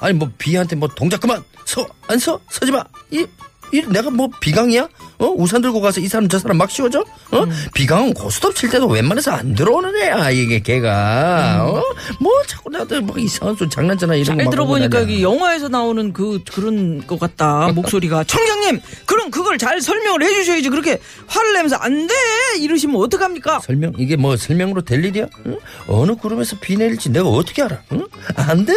아니 0.00 0.12
뭐 0.14 0.30
비한테 0.36 0.76
뭐 0.76 0.88
동작 0.88 1.20
그만 1.20 1.42
서 1.64 1.86
안 2.08 2.18
서 2.18 2.40
서지 2.50 2.72
마. 2.72 2.84
이, 3.10 3.24
이 3.72 3.82
내가 3.88 4.10
뭐 4.10 4.28
비강이야? 4.40 4.88
어 5.18 5.26
우산 5.36 5.60
들고 5.62 5.80
가서 5.80 6.00
이 6.00 6.06
사람 6.08 6.28
저 6.28 6.38
사람 6.38 6.58
막 6.58 6.70
씌워줘? 6.70 7.04
어 7.32 7.38
음. 7.44 7.50
비강은 7.74 8.14
고스톱 8.14 8.54
칠 8.54 8.68
때도 8.70 8.86
웬만해서 8.86 9.30
안 9.32 9.54
들어오는 9.54 9.94
애야 9.96 10.30
이게 10.30 10.60
걔가 10.60 11.64
어뭐 11.66 12.42
자꾸 12.46 12.70
나한테 12.70 13.00
막 13.00 13.18
이상한 13.20 13.56
소리 13.56 13.68
장난잖아 13.70 14.14
이런 14.14 14.24
잘 14.24 14.36
거막 14.36 14.50
들어보니까 14.50 14.98
하고 15.00 15.10
이 15.10 15.22
영화에서 15.22 15.68
나오는 15.68 16.12
그 16.12 16.40
그런 16.52 17.06
것 17.06 17.18
같다 17.18 17.68
목소리가 17.74 18.22
청장님 18.24 18.80
그럼 19.06 19.30
그걸 19.30 19.58
잘 19.58 19.80
설명을 19.80 20.22
해주셔야지 20.22 20.68
그렇게 20.68 21.00
화를 21.26 21.54
내면서 21.54 21.76
안 21.76 22.04
돼 22.06 22.14
이러시면 22.58 22.96
어떡합니까? 23.00 23.60
설명 23.60 23.92
이게 23.98 24.16
뭐 24.16 24.36
설명으로 24.36 24.82
될 24.82 25.04
일이야? 25.04 25.26
응? 25.46 25.58
어느 25.88 26.14
구름에서 26.14 26.56
비 26.60 26.76
내릴지 26.76 27.08
내가 27.10 27.28
어떻게 27.28 27.62
알아? 27.62 27.80
응? 27.92 28.06
안 28.36 28.64
돼? 28.66 28.74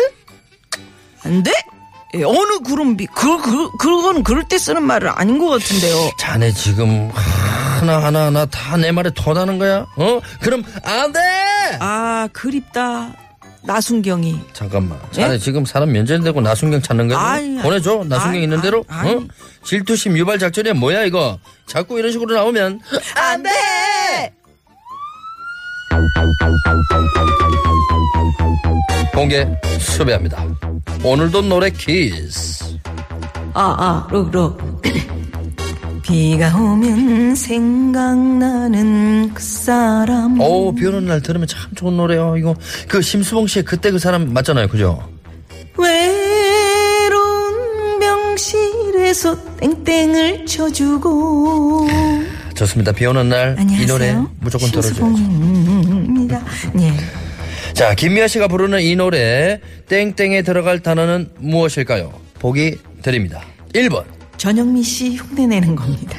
안 1.24 1.44
돼? 1.44 1.52
예, 2.16 2.24
어느 2.24 2.60
구름비 2.64 3.08
그, 3.08 3.42
그, 3.42 3.72
그건 3.78 4.24
그럴 4.24 4.44
때 4.48 4.58
쓰는 4.58 4.84
말은 4.84 5.10
아닌 5.14 5.38
것 5.40 5.48
같은데요. 5.50 6.12
자네 6.18 6.52
지금 6.54 7.10
하나 7.14 8.02
하나 8.04 8.26
하나 8.28 8.46
다 8.46 8.78
내 8.78 8.92
말에 8.92 9.12
터다는 9.14 9.60
거야? 9.60 9.86
어? 9.98 10.20
그럼 10.42 10.64
안 10.84 11.12
돼! 11.12 11.20
아 11.80 12.28
그립다 12.32 13.14
나순경이 13.64 14.40
잠깐만. 14.54 14.98
자네 15.12 15.38
지금 15.38 15.66
사람 15.66 15.92
면전되고 15.92 16.40
나순경 16.40 16.82
찾는 16.82 17.10
거야? 17.10 17.18
예? 17.18 17.24
아니, 17.24 17.58
보내줘. 17.62 18.06
나순경 18.08 18.30
아니, 18.36 18.44
있는 18.44 18.62
대로. 18.62 18.86
아니, 18.88 19.14
어? 19.14 19.22
질투심 19.66 20.18
유발 20.18 20.40
작전이야 20.40 20.74
뭐야 20.76 21.04
이거? 21.04 21.38
자꾸 21.66 22.00
이런 22.00 22.12
식으로 22.14 22.34
나오면 22.36 22.80
안 23.16 23.44
돼. 23.44 23.50
공개 29.14 29.48
수배합니다. 29.80 30.46
오늘도 31.04 31.42
노래 31.44 31.70
퀴즈. 31.72 32.78
아아 33.54 34.08
룩 34.12 34.30
룩 34.32 34.82
비가 36.04 36.56
오면 36.56 37.34
생각나는 37.36 39.32
그 39.34 39.42
사람. 39.42 40.40
오, 40.40 40.72
비 40.74 40.86
오는 40.86 41.06
날 41.06 41.22
들으면 41.22 41.48
참 41.48 41.74
좋은 41.76 41.98
노래요. 41.98 42.36
이거 42.38 42.56
그 42.88 43.02
심수봉 43.02 43.48
씨의 43.48 43.66
그때 43.66 43.90
그 43.92 43.98
사람 44.00 44.32
맞잖아요. 44.32 44.68
그죠? 44.68 45.02
외로운 45.78 47.54
병실에서 48.00 49.36
땡땡을 49.58 50.46
쳐주고 50.46 51.88
좋습니다. 52.58 52.92
비 52.92 53.06
오는 53.06 53.30
날 53.30 53.56
이. 53.60 53.86
노래 53.86 54.16
무조건 54.40 54.72
들어줘야죠. 54.72 55.06
예. 56.80 56.94
자, 57.74 57.94
김미아 57.94 58.28
씨가 58.28 58.48
부르는 58.48 58.82
이 58.82 58.96
노래 58.96 59.62
땡땡에 59.88 60.42
들어갈 60.42 60.80
단어는 60.80 61.30
무엇일까요? 61.38 62.12
보기 62.40 62.78
드립니다. 63.04 63.44
1번. 63.74 64.04
전영미 64.38 64.82
씨 64.84 65.16
흉내 65.16 65.46
내는 65.46 65.76
겁니다. 65.76 66.18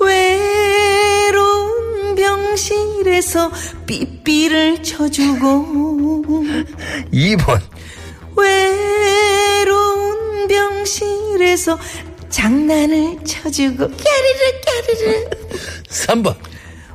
외로운 0.00 2.14
병실에서 2.16 3.52
삐삐를 3.86 4.82
쳐주고 4.82 6.44
2번. 7.12 7.60
외로운 8.36 10.48
병실에서 10.48 11.78
장난을 12.30 13.18
쳐주고 13.24 13.76
까르르 13.76 14.60
까르르 14.64 15.30
3번. 15.88 16.36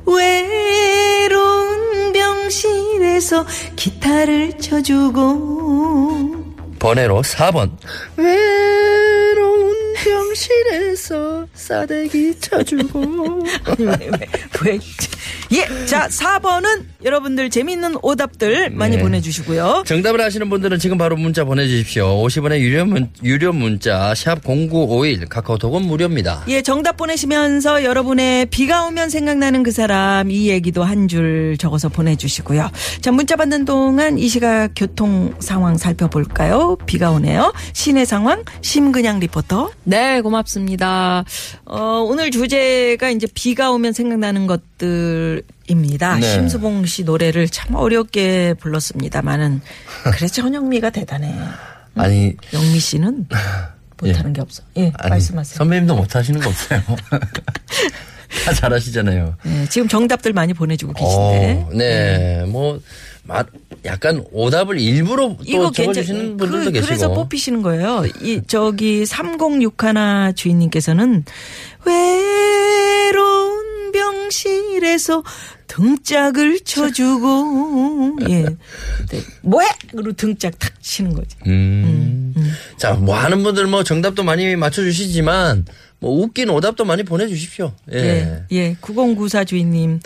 외로운 0.07 2.13
병실에서 2.13 3.45
기타를 3.75 4.57
쳐주고 4.59 6.45
번외로 6.79 7.21
4번. 7.21 7.71
외로운 8.17 9.93
병실에서 9.95 11.47
싸대기 11.53 12.39
쳐주고. 12.39 13.43
왜, 13.79 13.85
왜, 13.85 14.09
왜. 14.63 14.79
예, 15.55 15.85
자, 15.85 16.07
4번은 16.09 16.83
여러분들 17.03 17.49
재밌는 17.49 17.95
오답들 18.01 18.71
많이 18.71 18.97
네. 18.97 19.01
보내주시고요. 19.01 19.83
정답을 19.85 20.19
아시는 20.21 20.49
분들은 20.49 20.79
지금 20.79 20.97
바로 20.97 21.15
문자 21.15 21.43
보내주십시오. 21.45 22.21
50원의 22.25 22.59
유료, 22.59 22.83
문, 22.85 23.09
유료 23.23 23.53
문자 23.53 24.13
샵 24.15 24.43
0951 24.43 25.27
카카오톡은 25.29 25.83
무료입니다. 25.83 26.43
예, 26.49 26.61
정답 26.61 26.97
보내시면서 26.97 27.83
여러분의 27.83 28.47
비가 28.47 28.85
오면 28.87 29.09
생각나는 29.09 29.63
그 29.63 29.71
사람 29.71 30.29
이 30.29 30.49
얘기도 30.49 30.83
한 30.83 31.05
줄 31.07 31.55
적어서 31.59 31.87
보내주시고요. 31.87 32.71
자, 33.01 33.11
문자 33.11 33.35
받는 33.35 33.65
동안 33.65 34.17
이 34.17 34.27
시각 34.27 34.69
교통 34.75 35.35
상황 35.39 35.77
살펴볼까요? 35.77 36.77
비가 36.87 37.11
오네요. 37.11 37.53
시내 37.73 38.05
상황 38.05 38.43
심근양 38.61 39.19
리포터. 39.19 39.69
네, 39.83 40.19
고맙습니다. 40.21 41.23
어, 41.65 42.03
오늘 42.07 42.31
주제가 42.31 43.11
이제 43.11 43.27
비가 43.35 43.69
오면 43.71 43.93
생각나는 43.93 44.47
것들 44.47 45.43
입니다. 45.67 46.15
네. 46.17 46.33
심수봉 46.33 46.85
씨 46.85 47.03
노래를 47.03 47.49
참 47.49 47.75
어렵게 47.75 48.55
불렀습니다만은 48.55 49.61
그래 50.13 50.27
전영미가 50.27 50.91
대단해. 50.91 51.33
아니, 51.95 52.35
영미 52.53 52.79
씨는 52.79 53.27
못하는 54.01 54.33
게 54.33 54.41
없어. 54.41 54.63
예, 54.77 54.91
아니 54.97 55.09
말씀하세요. 55.11 55.57
선배님도 55.57 55.95
못하시는 55.95 56.39
거 56.39 56.49
없어요. 56.49 56.81
다 58.45 58.53
잘하시잖아요. 58.53 59.35
네, 59.43 59.65
지금 59.69 59.87
정답들 59.87 60.33
많이 60.33 60.53
보내주고 60.53 60.93
계신데. 60.93 61.65
어, 61.67 61.69
네, 61.73 62.43
뭐, 62.47 62.79
맛, 63.23 63.47
약간 63.85 64.23
오답을 64.31 64.79
일부러 64.79 65.37
또 65.51 65.71
적어주시는 65.71 66.37
분들도 66.37 66.65
그, 66.65 66.71
계시고. 66.71 66.87
그래서 66.87 67.13
뽑히시는 67.13 67.61
거예요. 67.61 68.03
이 68.21 68.41
저기 68.47 69.05
3061 69.05 70.33
주인님께서는 70.35 71.23
외 71.85 71.93
로운 74.25 74.29
병실에서 74.29 75.23
등짝을 75.67 76.59
쳐주고 76.61 78.17
예, 78.29 78.43
네. 78.43 79.21
뭐해? 79.41 79.67
그리고 79.91 80.13
등짝 80.13 80.57
탁 80.57 80.71
치는 80.81 81.13
거지. 81.13 81.35
음. 81.47 82.33
자, 82.77 82.93
뭐 82.93 83.15
하는 83.15 83.43
분들 83.43 83.67
뭐 83.67 83.83
정답도 83.83 84.23
많이 84.23 84.55
맞춰주시지만, 84.55 85.65
뭐 85.99 86.11
웃긴 86.23 86.49
오답도 86.49 86.85
많이 86.85 87.03
보내주십시오. 87.03 87.73
예. 87.93 87.97
예, 87.97 88.45
예. 88.51 88.75
9094 88.81 89.45
주인님, 89.45 89.99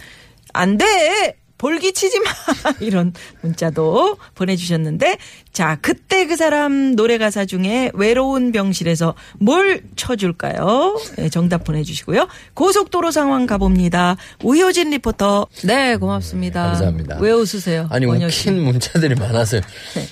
안 0.53 0.77
돼! 0.77 1.38
볼기 1.59 1.91
치지 1.91 2.19
마! 2.21 2.31
이런 2.79 3.13
문자도 3.41 4.17
보내주셨는데, 4.33 5.17
자, 5.51 5.77
그때 5.81 6.25
그 6.25 6.37
사람 6.37 6.95
노래 6.95 7.17
가사 7.17 7.45
중에 7.45 7.91
외로운 7.93 8.51
병실에서 8.51 9.13
뭘 9.39 9.83
쳐줄까요? 9.97 10.99
예, 11.19 11.29
정답 11.29 11.65
보내주시고요. 11.65 12.27
고속도로 12.53 13.11
상황 13.11 13.45
가봅니다. 13.45 14.15
우효진 14.41 14.89
리포터. 14.91 15.47
네, 15.65 15.97
고맙습니다. 15.97 16.63
감사합니다. 16.63 17.17
왜 17.19 17.31
웃으세요? 17.31 17.87
아니? 17.91 18.05
웃긴 18.05 18.61
문자들이 18.63 19.15
많아서요. 19.15 19.61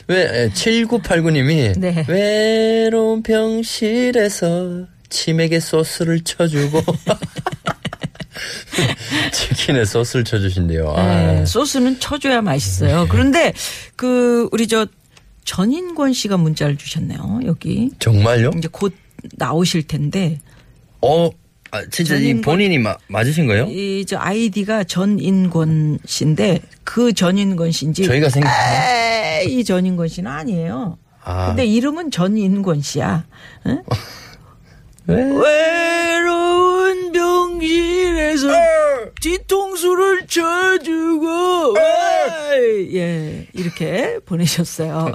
왜, 0.07 0.49
7989님이, 0.49 1.79
네. 1.79 2.05
외로운 2.09 3.23
병실에서 3.23 4.85
치맥에 5.09 5.61
소스를 5.61 6.19
쳐주고, 6.25 6.81
치킨에 9.31 9.85
소스를 9.85 10.23
쳐주신대요. 10.23 10.93
아. 10.95 11.03
네, 11.03 11.45
소스는 11.45 11.99
쳐줘야 11.99 12.41
맛있어요. 12.41 13.07
그런데 13.09 13.53
그 13.95 14.49
우리 14.51 14.67
저 14.67 14.85
전인권 15.45 16.13
씨가 16.13 16.37
문자를 16.37 16.77
주셨네요. 16.77 17.41
여기 17.45 17.89
정말요? 17.99 18.51
이제 18.57 18.67
곧 18.71 18.93
나오실 19.37 19.87
텐데 19.87 20.39
어, 21.01 21.29
아, 21.71 21.81
진짜 21.91 22.15
이 22.15 22.33
전인권- 22.33 22.41
본인이 22.43 22.77
마- 22.77 22.97
맞으신 23.07 23.47
거예요? 23.47 23.65
이 23.69 24.05
저 24.07 24.17
아이디가 24.17 24.83
전인권 24.85 25.99
씨인데 26.05 26.61
그 26.83 27.13
전인권 27.13 27.71
씨인지 27.71 28.03
저희가 28.05 28.29
생각, 28.29 28.49
에이, 29.43 29.59
이 29.59 29.63
전인권 29.63 30.07
씨는 30.07 30.29
아니에요. 30.31 30.97
아. 31.23 31.47
근데 31.47 31.65
이름은 31.65 32.11
전인권 32.11 32.81
씨야. 32.81 33.25
응? 33.67 33.83
왜? 35.07 35.15
외 35.23 36.16
뒤통수를 39.21 40.27
쳐주고 40.27 41.75
예 42.93 43.47
이렇게 43.53 44.19
보내셨어요. 44.25 45.11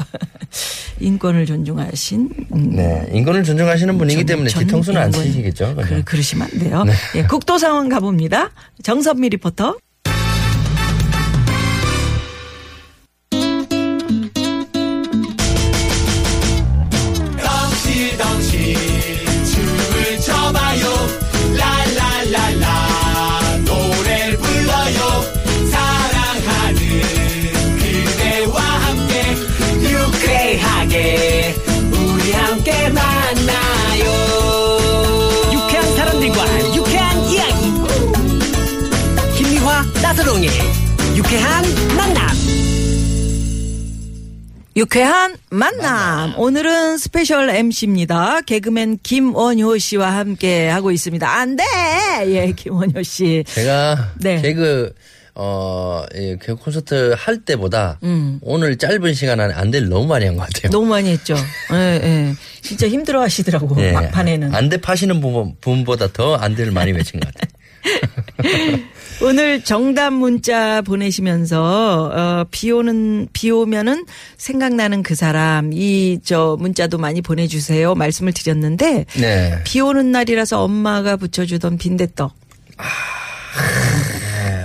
인권을 1.01 1.47
존중하신 1.47 2.29
음, 2.55 2.71
네, 2.71 3.09
인권을 3.13 3.43
존중하시는 3.45 3.99
분이기 3.99 4.19
전- 4.21 4.27
때문에 4.27 4.51
전 4.51 4.65
뒤통수는 4.65 5.01
안. 5.01 5.11
치시겠죠? 5.13 5.75
그죠? 5.75 5.89
그, 5.89 6.05
그러시면 6.05 6.49
안 6.53 6.59
돼요. 6.59 6.85
예, 7.17 7.23
국도 7.25 7.59
상황 7.59 7.89
가봅니다. 7.89 8.51
정선미 8.83 9.31
리포터. 9.31 9.77
유쾌한 41.17 41.65
만남. 41.97 42.29
유쾌한 44.75 45.37
만남. 45.51 46.39
오늘은 46.39 46.97
special 46.97 47.51
MC입니다. 47.51 48.41
개그맨 48.43 49.01
김원효 49.03 49.77
씨와 49.79 50.17
함께 50.17 50.69
하고 50.69 50.91
있습니다. 50.91 51.29
안 51.31 51.57
돼! 51.57 51.65
예, 52.27 52.53
김원효 52.57 53.03
씨. 53.03 53.45
제가 53.47 54.13
네. 54.21 54.41
개그 54.41 54.95
어, 55.35 56.05
이 56.15 56.37
개그 56.41 56.57
콘서트 56.57 57.15
할 57.19 57.43
때보다 57.45 57.99
음. 58.03 58.39
오늘 58.43 58.77
짧은 58.79 59.13
시간 59.15 59.41
안에 59.41 59.53
안 59.55 59.62
돼를 59.62 59.89
너무 59.91 60.07
많이 60.07 60.25
한 60.27 60.37
것 60.37 60.47
같아요. 60.49 60.71
너무 60.73 60.87
많이 60.87 61.11
했죠. 61.11 61.35
예, 61.73 61.77
예. 62.03 62.35
진짜 62.63 62.89
힘들어 62.89 63.21
하시더라고. 63.21 63.75
예. 63.83 63.93
막판에는. 63.93 64.55
안대 64.55 64.79
파시는 64.79 65.21
분, 65.21 65.55
분보다 65.61 66.09
더 66.13 66.35
안 66.37 66.44
돼를 66.44 66.73
많이 66.73 66.93
외친 66.93 67.21
것 67.21 67.31
같아요. 67.35 67.53
오늘 69.21 69.63
정답 69.63 70.13
문자 70.13 70.83
보내시면서 70.83 72.11
어, 72.13 72.45
비 72.51 72.71
오는 72.73 73.29
비 73.33 73.51
오면은 73.51 74.05
생각나는 74.37 75.03
그 75.03 75.15
사람 75.15 75.71
이 75.73 76.19
저 76.25 76.57
문자도 76.59 76.99
많이 76.99 77.21
보내주세요 77.21 77.95
말씀을 77.95 78.33
드렸는데 78.33 79.07
네. 79.15 79.61
비 79.65 79.81
오는 79.81 80.13
날이라서 80.13 80.63
엄마가 80.63 81.17
부쳐주던 81.17 81.79
빈대떡. 81.79 82.33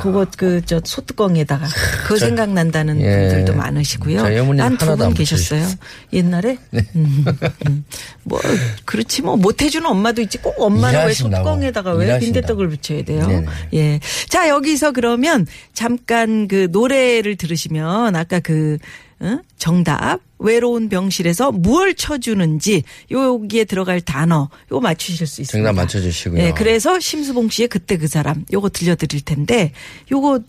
그거 0.08 0.26
그 0.38 0.62
저 0.66 0.82
소뚜껑에다가 0.84 1.68
그거 2.04 2.18
생각난다는 2.18 3.00
예. 3.02 3.20
분들도 3.30 3.54
많으시고요. 3.56 4.20
저희 4.20 4.40
어머니는 4.40 4.58
난두 4.58 4.86
하나도 4.86 4.98
분안 4.98 5.14
계셨어요. 5.14 5.66
옛날에 6.14 6.58
음, 6.96 7.26
음. 7.68 7.86
뭐 8.24 8.40
그렇지 8.86 9.22
뭐 9.22 9.38
못해주는 9.38 9.86
엄마도 9.88 10.22
있지 10.22 10.38
꼭 10.40 10.56
엄마는 10.60 11.06
왜. 11.08 11.14
소뚜껑에다가 11.14 11.94
왜. 11.94 12.20
빈대떡을 12.20 12.70
붙여야 12.70 13.04
돼요? 13.04 13.28
네네. 13.28 13.46
예. 13.74 14.00
자, 14.30 14.50
여기서 14.50 14.92
그러면 14.92 15.46
잠깐 15.74 16.48
그 16.48 16.68
노래를 16.72 17.36
들으시면 17.36 18.16
아까 18.16 18.40
그 18.40 18.78
어? 19.20 19.40
정답 19.58 20.20
외로운 20.40 20.90
병실에서 20.90 21.52
무얼 21.52 21.96
쳐주는지 21.96 22.84
여기에 23.10 23.66
들어갈 23.66 24.02
단어 24.02 24.50
요거 24.72 24.82
맞추실 24.82 25.26
수 25.26 25.42
있습니다. 25.42 25.68
정답 25.68 25.82
맞춰주시고요. 25.82 26.42
예, 26.42 26.52
그래서 26.52 27.00
심수봉 27.00 27.50
씨의 27.50 27.68
그때 27.70 27.98
그 27.98 28.08
사람 28.08 28.46
요거 28.54 28.70
들려드릴 28.70 29.22
텐데 29.22 29.72
요거 30.12 30.42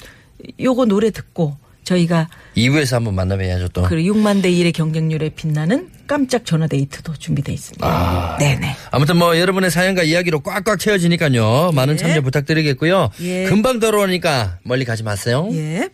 요거 0.61 0.85
노래 0.85 1.11
듣고 1.11 1.57
저희가 1.85 2.29
2부에서 2.55 2.95
한번 2.97 3.15
만나봐야죠 3.15 3.69
또. 3.69 3.83
그 3.85 3.97
6만 3.97 4.43
대 4.43 4.51
1의 4.51 4.75
경쟁률에 4.75 5.31
빛나는 5.31 5.89
깜짝 6.07 6.45
전화 6.45 6.67
데이트도 6.67 7.15
준비돼 7.15 7.53
있습니다. 7.53 7.87
아. 7.87 8.37
네네. 8.39 8.77
아무튼 8.91 9.17
뭐 9.17 9.39
여러분의 9.39 9.71
사연과 9.71 10.03
이야기로 10.03 10.41
꽉꽉 10.41 10.79
채워지니까요. 10.79 11.73
많은 11.75 11.97
참여 11.97 12.21
부탁드리겠고요. 12.21 13.11
예. 13.23 13.45
금방 13.45 13.81
돌아오니까 13.81 14.59
멀리 14.65 14.85
가지 14.85 15.03
마세요. 15.03 15.49
예. 15.53 15.89